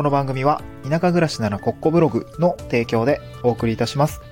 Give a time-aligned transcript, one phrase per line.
[0.00, 4.22] この番組は田舎暮らしならコッコブログの提供でお送りいたします。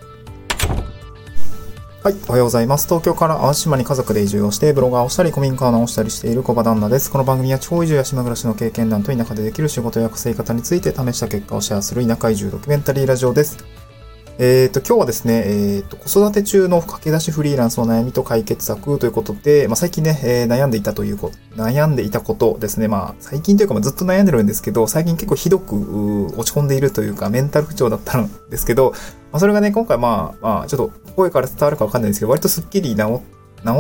[2.03, 2.87] はい、おはようございます。
[2.87, 7.13] 東京から淡路島に家族で移住をして、ブロガーをしたり、古民家を直したりしている小場旦那です。
[7.13, 13.63] この番組は地方移住や島暮らしの経験談と田舎でできる仕事や稼ぎ方について試した結果をシェアする田舎移住ドキュメンタリーラジオです。
[14.41, 22.87] えっ、と、今日はですね、えっ、と、子育て中の駆け出しフリーランスの悩みと解決策ということで、まあ、最近ね、えー悩んでいたということ、悩んでいたことですね。
[22.87, 25.75] まあ、最近というか、まあ、ずっと悩んでるんですけど、最近結構ひどく
[26.37, 28.93] 落ち込んでいるというか、メンタル不調だったんですけど、
[29.33, 33.21] まあ、それがね、今回まあ、まあ、ちょっと声から伝わるかわかんないんですけど、割とスッキリ治治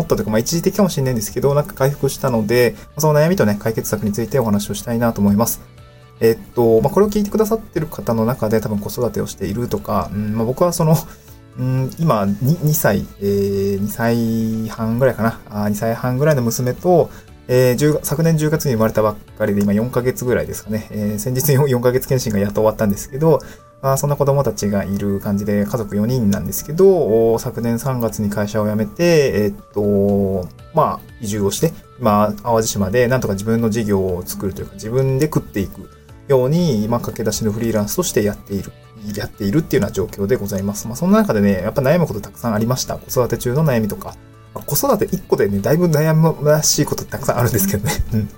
[0.01, 5.78] ったというか、まあ、一時的かもしれないんですけど、なんか回復したので、その悩みとね、解決策についてお話をしたいなと思います。
[6.21, 10.97] えっと、まあ、これを聞いてくださってる方の中で多分子育てをしているとか、うんまあ、僕はその、
[11.59, 15.41] うん、今2、2歳、えー、2歳半ぐらいかな。
[15.51, 17.11] あ2歳半ぐらいの娘と、
[17.49, 20.87] えー昨年10月に生まれたばっかりで今4ヶ月ぐらいですかね。
[20.91, 23.41] えー先日 4, 4ヶ月検診がやっと終わったんですけど、
[23.81, 35.89] まあ、そんな子供たちがいる感じで家族4人なんですけど、昨年3月に会社を辞めて、えーっと、まあ、移住をして、まあ、淡路島でなんとか自分の事業を作るというか、自分で食っていく
[36.29, 38.73] ように、今駆け出しのフリーランスとしてやっている。
[39.15, 40.87] やっているっていうような状況でございます。
[40.87, 42.99] まあ、そんな中でね、やっぱ悩むことたくさんありました。
[42.99, 44.17] 子育て中の悩みとか。
[44.55, 47.93] まあ子育て1個でね、だいぶ悩むらしいことたくさんあるんですけどね。
[48.15, 48.29] うん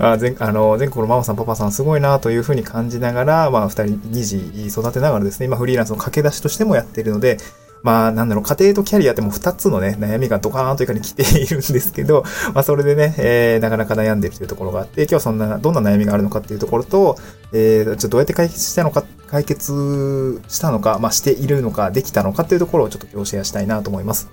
[0.00, 7.38] あ全あの全国のママさん、パパさんすごいなというふうに感じながら、まあ、二人、二児育てながらですね、今フリーランスの駆け出しとしてもやっているので、
[7.82, 17.16] まあ、なんだろう、家庭とキャリアってもう二つのね、悩みがドカーンというかに来ているんですけど、 まあ、それでね、えー、なかなか悩んでるというところがあって、今日はそんな、どんな悩みがあるのかっていうところと、
[17.52, 24.28] えー、ちょっとどうやって解決したのか、解決したのか、まあ、しているのか、できたのかっていうところをちょっと今日シェアしたいなと思います。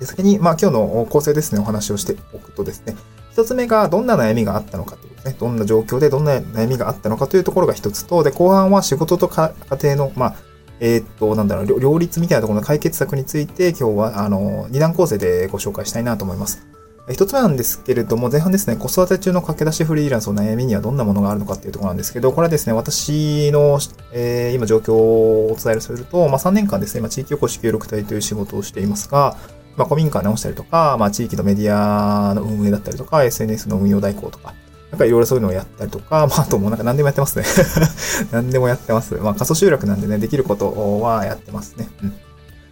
[0.00, 2.96] で先に、まあ、今日の構成ですね、お話をしておくとですね、
[3.32, 5.36] 一つ目がどんな悩みがあったのかということですね。
[5.38, 10.36] どんな状況でどんな悩みがあったのかというところが一つと、で、後半は仕事とか家庭の、まあ、
[10.80, 16.66] えーっと、なんだろう、両立みたいなところの解決策について、今日は、あの、二段構成でご紹介したいなと思います。
[17.08, 23.78] 一つ目なんですけれども、前半ですね、子育て中の駆け出しフリーランスの悩みにはどんなものがあるのかっていうところなんですけど、これはですね、私の、
[24.12, 29.36] えー今状況をお伝えすると、まあ、3年間ですね、今地域おこし協力隊という仕事をしていますが、
[29.76, 34.54] まあ、古民家直したりとか、まあ、地域のメディアの運営だったりとか、SNS の運用代行とか、
[34.96, 37.44] なんかいろいろそういうのをやったりとか、まあ、あともうなんか何でもやってますね。
[38.32, 39.14] 何でもやってます。
[39.16, 41.86] まあ、過疎集落なんでね、できることはやってますね。
[42.02, 42.14] うん。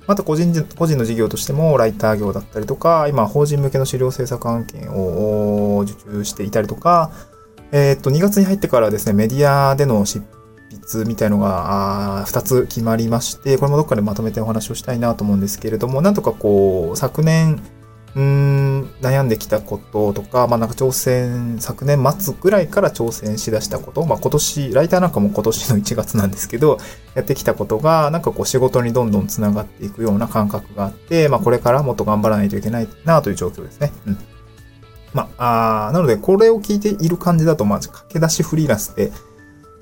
[0.07, 7.11] また個人、個人の事業としても、ライター業だったりとか、今、法人向けの資料制作案件を受注していたりとか、
[7.73, 10.23] えーっと、2月に入ってからですね、メディアでの執
[10.83, 17.63] 筆みたいのが、2つ決まりまして、これもどっかでまとめてお話をしたいなと思うんですけれども、なんとかこう、昨年、
[18.17, 26.79] うん、悩んできたこととか、まあなんか挑戦、昨年末ぐらいから挑戦しだしたこと、まあ今年、ライターなんかも今年の1月なんですけど、
[27.15, 33.93] やってきたことが、なんかこう仕事にどんどんつながっていくような感覚があって、まあこれからもっと頑張らないといけないなという状況ですね。
[34.07, 34.19] うん。
[35.13, 39.11] まあ、あなのでこれを聞いている感じだと、まあ駆け出しフリーランスって、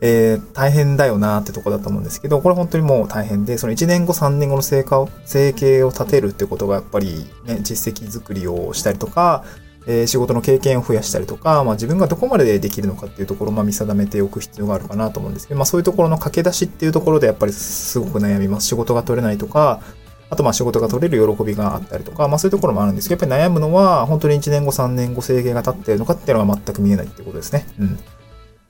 [0.05, 9.45] えー大変だよなってとこだと思うんですけど、これ本当にもう大変で、その1年後、3年後の成果を、生計を立てるってことがやっぱりね、実績作りをしたりとか、
[9.87, 18.67] えー仕事の経験を増やしたりとか、まあ自分がどこまでできるのかっていうところをま見定めておく必要があるかなと思うんですけど、まあそういうところの駆け出しっていうところでやっぱりすごく悩みます。
[18.67, 19.81] 仕事が取れないとか、
[20.31, 27.67] あとまあ仕事が取れる喜びがあったりとか、まあそういうところもあるんですけど、やっぱり悩むのは本当に1年後、3年後、生計が立っているのかっていうのが全く見えないってことですね。
[27.79, 27.99] うん。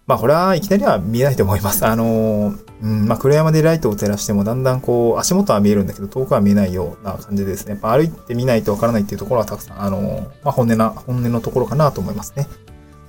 [0.06, 1.86] まあこれはいきなりは見えないと思います。
[1.86, 7.72] あのーうん、まあ黒山でライトを照らしてもだんだんこう足元は見えるんだけど遠くは見えないような感じですね。
[7.72, 12.48] やっぱ歩いてみないとわからないっていうところはたくさん、あのーまあ本音な、本音のところかなと思いますね。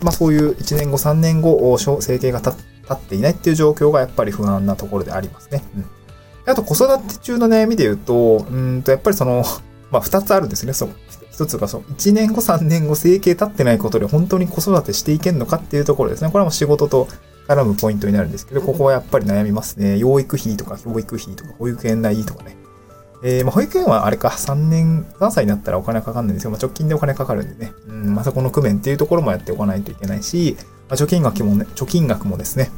[0.02, 2.56] まあそういう1年後、3年後、生計が立
[2.94, 5.64] っていないっていう状況がやっぱり不安なところでありますね。
[5.76, 5.86] うん。
[6.46, 9.44] あと子育て中の悩みで言うと、うんとやっぱりその、
[9.90, 10.74] まあ二つあるんですね。
[10.74, 10.90] そう。
[11.34, 16.30] 一つがそう、1年後、3年後、生計立ってないことで本当に子育てしていけんのかっていうところですね。
[16.30, 17.08] これはもう仕事と
[17.48, 19.98] 絡むポイントになるんですけど、ここはやっぱり悩みますね。
[19.98, 22.56] 養育費とか教育費とか保育園代とかね。
[23.24, 26.52] えー、まあ保育園はあれか、3年、3歳になったらお金かかんないんですよ。
[26.52, 27.74] まあ直近でお金かかるんでね。
[27.90, 30.56] うん、まあそこの工面っていうところもやっておかないといけないし、
[30.88, 32.70] まあ貯金額もね、貯金額もですね、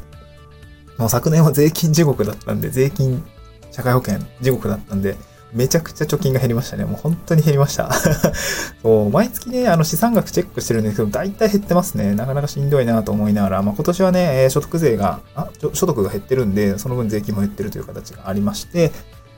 [0.96, 3.22] もう昨年は税金地獄だったんで、税金、
[3.70, 5.16] 社会保険地獄だったんで、
[5.52, 6.84] めちゃくちゃ貯金が減りましたね。
[6.84, 7.90] もう本当に減りました。
[8.82, 12.14] そう、毎月ね、あの資産額チェックしてるんですけど、大体減ってますね。
[12.14, 18.92] なかなかしんどいなと思いながら、まあ今年はね、え所得税が、あ、所得が減ってるんで、その分税金も減ってるという形がありまして、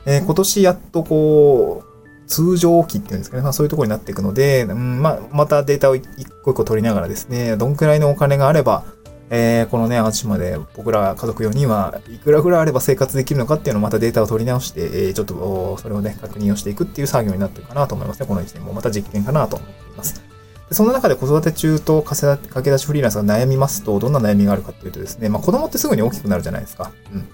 [0.07, 6.07] えー今年やっとこう、通常期っていうんですかね、まあそういうところになっていくので、うん、まあまたデータを一
[6.45, 8.85] 個一個取りながらですね、どんくらいのお金があれば、
[9.31, 18.27] えー、このね、淡路島で僕ら家族4人はいくらぐらいあれば生活できるのかっていうのをまたデータを取り直して、えー、ちょっとそれをね、確認をしていくっていう作業になってるかなと思いますね。
[18.27, 20.23] この1年もまた実験かなと思っています。
[20.69, 26.91] でその中で子育て中と駆け出しフリーランスが悩みますと、どんな悩みがあるかっていうとですね、まあ子供ってすぐに大きくなるじゃないですか。
[27.13, 27.29] うん。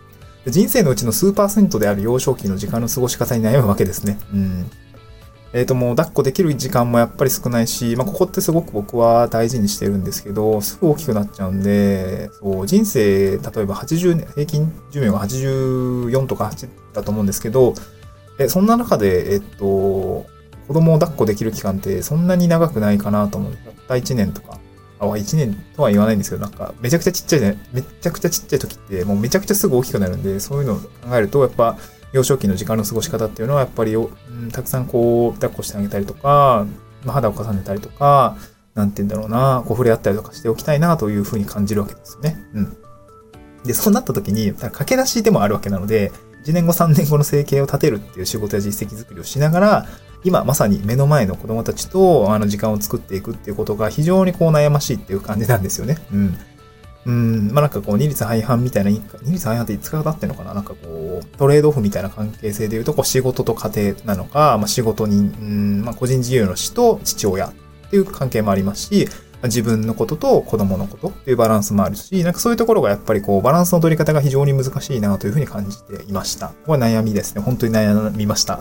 [0.50, 4.18] 人生のうちの数パーセントである幼少期の時間の過ごし方に悩むわけですね。
[4.32, 4.70] うん。
[5.54, 17.74] えっ、ー、ともう抱っこできる時間もやっぱり少ないし、まあここってすごく僕は大事にしてるんですけど、すぐ大きくなっちゃうんで、そう、人生、例えば80年、平均寿命が84とか8だと思うんですけど、
[18.40, 20.26] え、そんな中で、えっと、
[20.66, 23.52] 子供を抱っこできる期間ってそんなに長くないかなと思う。
[23.52, 24.58] たった1年とか。
[24.98, 31.76] あ、1年とは言わないんですけど、なんか、めちゃくちゃちっちゃいね、めちゃくちゃちっちゃい時って、もうめちゃくちゃすぐ大きくなるんで、そういうのを考えると、やっぱ、
[32.14, 36.64] 幼少期の時間の過ごし方っていうのは、やっぱり、うん、たくさんこう、抱っこしてあげたりとか、
[37.04, 38.36] まあ、肌を重ねたりとか、
[38.74, 42.36] なんて言うんだろうな、こう触れ合ったりとかしておきたいなというふうに感じるわけですよね。
[42.54, 42.76] うん。
[43.64, 46.12] で、そうなった時に、駆け出しでもあるわけなので、
[46.44, 49.86] 1年後3年後の生計を立てるっていう仕事や実績作りをしながら、
[50.22, 55.98] 今まさに目の前の子供たちとあの時間を作っていくっていうことが非常にこう悩ましいっていう感じなんですよね。
[56.12, 56.38] うん。
[57.06, 59.00] うん、まあなんかこう、二律背反みたいな、二
[59.32, 67.52] 律背反って使い方ってんのかななんかこう、トレードオフみたいな関係性で言うと、こう仕事と家庭なのか、まあ仕事に、うん、まあ個人自由の死と父親っ
[67.90, 69.08] ていう関係もありますし、
[69.44, 76.52] 自分のことと子供のことっていうバランスもあるし、なんかそういうところがやっぱりこうバランスの取り方が非常に難しいなというふうに感じていました。
[76.66, 77.42] これ悩みですね。
[77.42, 78.58] 本当に悩みました。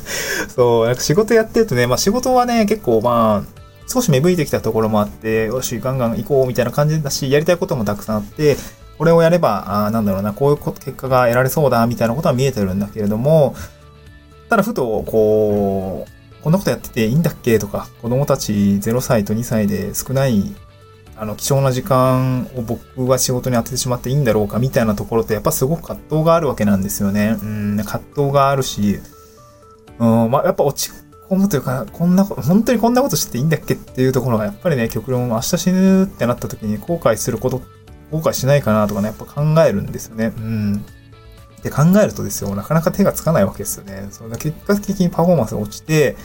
[0.54, 8.56] そう、なんか仕事やってるとね、まあ仕事はね、結構まあ、少し芽吹いてきたところもあって、よし、ガンガン行こうみたいな感じだし、やりたいこともたくさんあって、
[8.98, 13.54] これをやれば、あなんだろうな、こういう結果が得られそうだ、みたいなことは見えてるんだけれども、
[14.48, 20.54] ただふと、こう、こんなことやってていいんだっけとか、子供たち0歳と2歳で少ない、
[21.16, 27.36] あの、貴重な時間を僕は仕事に当ててしまっていいんだろうか、みたいなところってやっぱすごく葛藤があるわけなんですよね。
[27.42, 29.00] うん、葛藤があるし、
[29.98, 30.92] うん、まあ、やっぱ落ち
[31.28, 37.62] 込むというか、こんな、本当にこんなことしていいんだっけっていうところが、やっぱりね、極論明日死ぬってなった時に後悔すること、
[38.10, 40.32] 後悔しないかなとかね、やっぱ考えるんですよね。
[40.36, 40.84] うん。
[41.62, 44.08] で考えるとですよ、なかなか手がつかないわけですよね。
[44.10, 46.16] そ結果的にパフォーマンスが落ちて、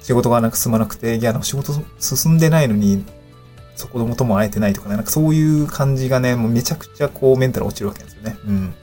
[0.00, 3.04] 仕事がなく進まなくて、いや、仕事進んでないのに、
[3.74, 8.36] そこどもとも会えてないとかね、なんかそういう感じがね、もうめちゃくちゃこうメンタル落ちるわけですよね。
[8.46, 8.74] うん。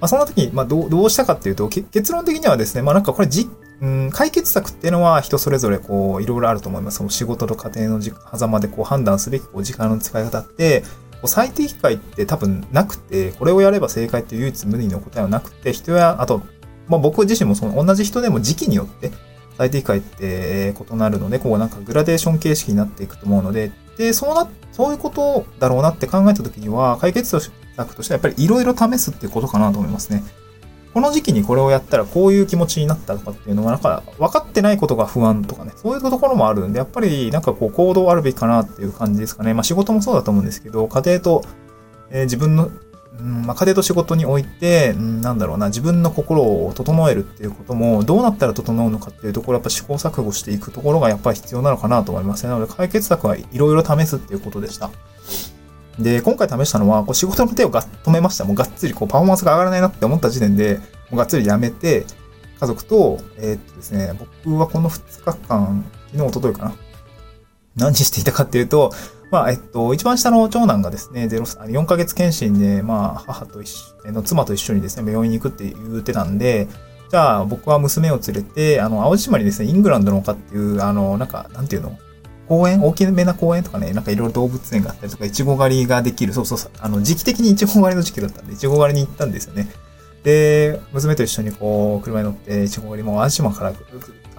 [0.00, 3.50] まあそんな時、まあどう、どうしたかっていうと、結論的にはですね、まあなんかこれ実
[3.80, 6.98] うん、解決策っていうのは人それぞれこういろいろあると思います。
[6.98, 10.84] その仕事と家庭の狭間でこう判断すべきこう時間の使い方って、
[11.24, 16.42] 最適解って多分なくて、これをやれば正解って唯一無二の答えはなくて、人や、あと、
[16.88, 19.12] まあ僕自身もその同じ人でも時期によって
[19.56, 27.38] 最適解って異なるので、こうなんかグラデーション形式になっていくと思うので、で、そうな、そういうことだろうなって考えたときには、解決
[27.76, 30.24] 策としてはやっぱりいろいろ試すっていうことかなと思いますね。
[30.94, 39.52] この時期にこれをやったらこういう気持ちになったとかっていうのは、なんか分かってないことが不安とかね、そういうところもあるんで、やっぱりなんかこう行動あるべきかなっていう感じですかね。
[39.52, 41.44] まあ仕事もそうだと思うんですけど、家庭と、
[42.08, 42.70] えー、自分の、
[43.20, 52.50] うんまあ、家庭と仕事において、うん、なんだろうな、自分の心を整えるっていうことも、どうなったら整うのかっていうところ、やっぱ試行錯誤していくところがやっぱり必要なのかなと思いますね。
[52.50, 54.90] なので解決策はいろいろ試すっていうことでした。
[55.98, 58.44] で、今回試したのは、こう仕事の手をが止めました。
[58.44, 60.78] もうがっつりこうパフォーマンスが上がらないなって思った時点で、
[61.10, 62.06] もうがっつりやめて、
[62.58, 64.14] 家族と、えー、っとですね、
[64.44, 66.74] 僕はこの2日間、昨日、一昨日かな。
[67.76, 68.92] 何していたかっていうと、
[69.30, 73.70] まあ、えっと、一番下の長男がですね、4ヶ月検診で、まあ、母と一
[74.04, 76.68] 緒、の妻と一緒にですね、病院に行くって言ってたんで、
[77.10, 81.98] じゃあ、僕は娘を連れて、あの、青島にですね、イングランドの丘っていう、あの、なんか、なんていうの？
[82.48, 89.68] 公園、大きめな公園とかね、なんかいろいろ動物園があったりとか、いちご狩りができる、そうそうそう、あの、時期的にいちご狩りの時期だったんで、いちご狩りに行ったんですよね。
[90.24, 93.72] で、娘と一緒にこう、車に乗って、いちご狩りも淡島から、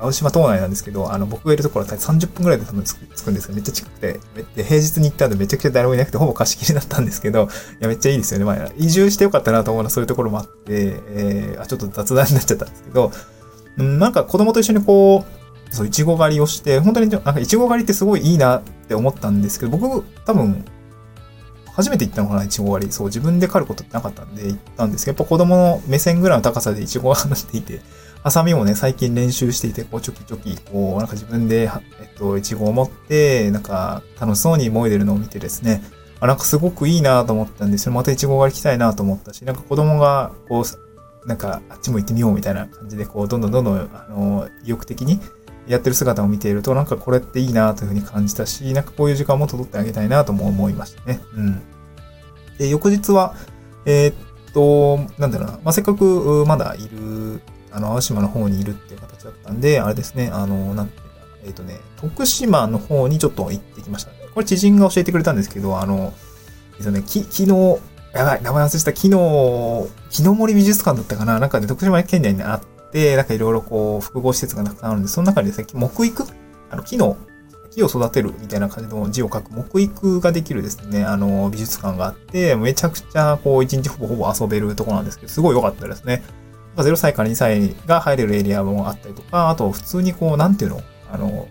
[0.02, 4.20] 淡島島内なんですけど、あの、僕がいるところは30分くらいで多分着くんですけど、めっちゃ近くて、
[4.56, 7.48] で、平日に行ったんでめちゃくちゃ誰もいなくて、ほぼ貸し切りだったんですけど、い
[7.80, 8.46] や、めっちゃいいですよね。
[8.46, 13.12] まあ、移住してよかったなと思うのはそういうところもあって、えー、あ、ちょっと雑談になっちゃったんですけど、
[13.78, 15.24] うん、なんか子供と一緒にこ
[15.70, 20.66] う、そう、いちご狩りをして、本当になんかいちご狩りってすごいいいなって思ったんですけど、僕多分、
[21.74, 22.92] 初めて行ったのかな、いちご狩り。
[22.92, 27.82] そう、自分で狩ることってなかったんで行ったんですけど、やっぱ子供の目線ぐらいの高さでいちごが離れていて、
[28.24, 31.64] ハサミもね、最近練習していて、こう、ちょきちょき、こう、なんか自分で、
[32.00, 35.82] えっと、いちごを持って、なんか、楽しそうに燃えてるのを見てですね、
[36.20, 37.94] あ、なんかすごくいいなと思ったんですよ。
[37.94, 45.20] またいちご狩り来たいなと思ったし、なんか子供が、こう、なんか、あっちも行ってみようみたいな感じで、こう、どんどんどんどん、あの、意欲的に、
[45.68, 51.22] やってる姿を見ていると、なんかこれっていいなというふうに感じたし、なんかこういう時間も取ってあげたいなとも思いましたね。
[51.36, 51.62] うん。
[52.60, 53.36] で、翌日は、
[53.86, 61.10] えー、っと、なんだろうな、まあ、せっかくまだいる、あの、青島の方にいるっていう形だったんで、あれですね、あの、なんていうか、
[61.44, 64.12] えー、っとね、徳島の方にちょっと行ってきました。
[64.34, 66.14] これ知人が教えてくれたんですけど、あの、
[66.78, 67.80] えっとね、き、昨日、
[68.14, 69.10] やばい、名前忘れした、昨日、
[70.10, 71.40] 木の森美術館だったかな？
[71.40, 76.26] なんかね、徳島県内にあって、なんかいろいろこう、複合施設がたくさんあるんで、その中でですね、木育？
[76.70, 77.18] あの、木の、
[77.74, 86.22] 木を育てるみたいな感じの字を書く木育ができるですね、あの、美術館があって、めちゃくちゃ、こう、一日ほぼほぼ遊べるとこなんですけど、すごい良かったですね。
[86.76, 91.48] 0歳から2歳が入れるエリアもあったりとか、あと、普通にこう、なんていうのあの、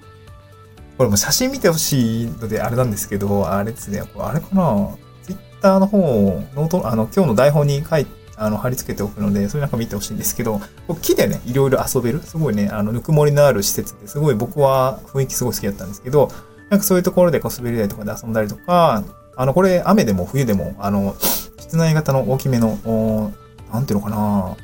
[0.97, 4.91] これも写真見てほしいのであれなんですけど、あれですね、これあれかな
[5.23, 10.63] ツイッターの方を、ノート、あの、今日の台本に書いて、あの、貼り付けておくので、それなんか見てほしいんですけど、
[11.03, 16.31] 木でね、いろいろ遊べる、すごいね、あの、ぬくもりのある施設ですごい僕は雰囲気すごい好きだったんですけど、
[16.71, 19.05] なんかそういうところでこう滑り台とかで遊んだりとか、
[19.37, 21.15] あの、これ雨でも冬でも、あの、
[21.59, 23.31] 室内型の大きめの、
[23.71, 24.57] なんていうのかな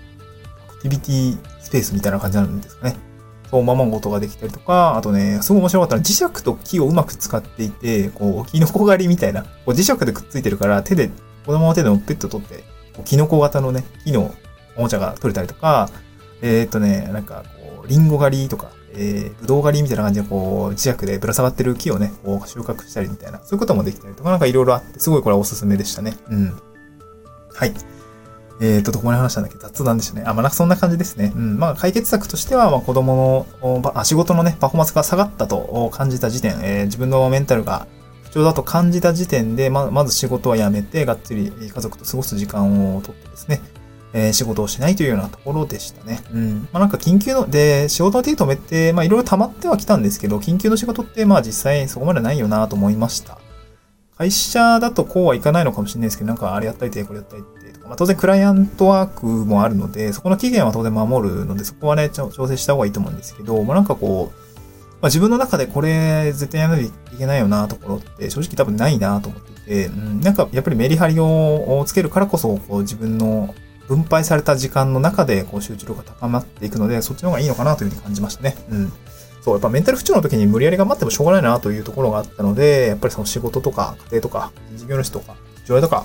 [0.89, 2.97] ティビティスペースみたいな感じなんですかね。
[3.51, 11.11] そう、ままごとができたりとか、あとね、すごい面白かったのは磁石と木をうまく使っていて、こう、キノコ狩りみたいな、こう磁石でくっついてるから、手で、
[11.45, 12.65] 子供の手でもペット取って、
[13.05, 14.35] キノコ型のね、木の
[14.77, 15.91] おもちゃが取れたりとか、
[16.43, 17.45] えー、っとね、なんか、
[17.77, 26.17] こう、リンゴ狩りとか、えー、ぶどう狩りみたいな感じで、こう、磁石でぶら下がってる木をね、こう、収穫したりみたいな、そういうこともできたりとか、なんかいろいろあって、すごいこれはおすすめでしたね。
[26.31, 26.61] うん。
[27.55, 27.73] はい。
[28.61, 29.59] えっ、ー、と、どこに話したんだっけ？
[29.59, 30.23] 雑談でしたね。
[30.27, 31.33] あ、まあ、なんかそんな感じですね。
[31.37, 31.59] うん。
[31.59, 37.87] まあ、解決策としては、まあ、子供の、あ、仕事のね、パフォーマンスが下がったと感じた時点、えー、自分のメンタルが
[38.25, 43.61] 不調だと感じた時点で、ま、まず仕事はやめて、がっつり家族と過ごす時間をとってですね、
[44.15, 46.23] えー、仕事をしないというようなところでしたね。
[46.33, 46.69] うん。
[46.73, 53.39] まあ、なんか緊急の、で、仕事の手止めて、まあ、いろいろ溜まってはきたんですけど、緊急の仕事って、まあ、実際そこまでないよなと思いました。
[54.17, 57.43] 会社だとこうはいかないのかもしれないですけど、なんかあれやったりて、これやったり、
[57.87, 64.47] まあ、当然クライアントワークもあるので、そこの期限は当然守るので、そこはね、調整した方がいいと思うんですけど、まあ、なんかこう、
[65.01, 73.55] まあ、自分の中でこれ絶対やらないといけないよなところって正直多分ないなと思ってて、うん、なんかやっぱりメリハリをつけるからこそ、こう自分の
[73.89, 78.57] 分配された時間の中でこう集中力が高まっていくので、そっちの方がいいのかなというふうに感じましたね。
[78.71, 78.93] うん。
[79.43, 86.05] そう、やっぱメンタル不調の時に無理やり頑張ってもしょうがないなというところがあったので、やっぱりその仕事とか家庭とか事業主とか父親とか、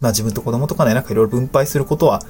[0.00, 2.22] まあ自分と子供とかね、なんかいろいろ分配することは、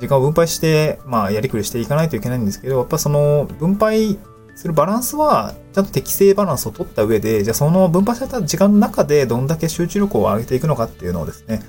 [0.00, 4.18] 時間を分配して、まあやりくりしていかないといけないんですけど、やっぱその分配
[4.54, 11.62] するバランスは、ちゃんと適正バランスを取った上で、じゃあその分配された時間の中でどんだけ集中力を上げていくのかっていうのをですね、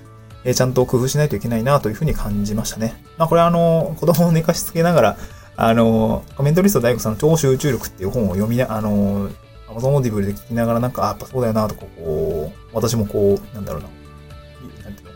[0.43, 3.03] え、ちゃんと工夫しないといけないなというふうに感じましたね。
[3.17, 5.17] まあこれはあの、子供を寝かしつけながら、
[5.55, 9.29] あの、メンタリスト DaiGoさんの超集中力っていう本を読みな、あの、
[9.69, 13.89] Amazon Audible で聞きながらなんか、あ、やっぱそうだよなとか、こう、私もこう、なんだろうな、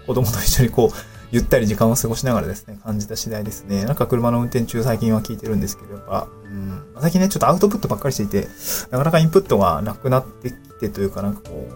[0.05, 0.95] 子供と一緒にこう、
[1.31, 3.85] ゆったり時間を過ごしながらですね、感じた次第ですね。
[3.85, 8.47] なんか車の運転中最近は聞いてるんですけど、やっぱ、うん、最近ね、ちょっとアウトプットばっかりしていて、
[8.91, 11.67] なかなかインプットがなくなってきてというか、なんかこ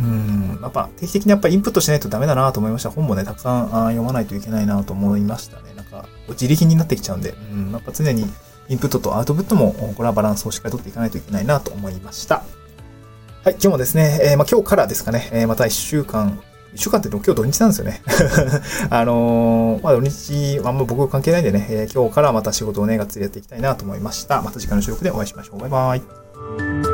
[0.00, 2.90] う、うん、やっぱ定期的にやっぱインプットしないとダメだなと思いました。
[2.90, 5.72] 本もね、たくさんあ読まないといけないなと思いましたね。
[5.76, 8.24] なんか自力になってきちゃうんで、うん、やっぱ常に
[8.68, 12.42] インプットとアウトプットも、これはバランスをしっかりとっていかないといけないなと思いました。
[13.44, 16.40] はい、今日もですね、えー、まあ、今日からですかね、えー、また1週間、
[16.76, 18.02] 1週間って今日土日なんですよね。
[18.90, 24.42] あのー、まあ土日は、あんま僕関係ないんでね、えー、今日からまた仕事をね、がっつりやっていきたいなと思いました。
[24.42, 25.60] また次回の収録でお会いしましょう。
[25.60, 26.85] バイバイ。